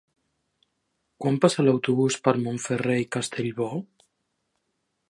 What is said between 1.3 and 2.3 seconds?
passa l'autobús